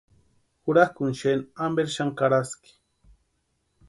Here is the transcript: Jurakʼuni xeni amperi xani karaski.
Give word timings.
Jurakʼuni 0.63 1.15
xeni 1.19 1.47
amperi 1.65 1.93
xani 1.95 2.13
karaski. 2.19 2.71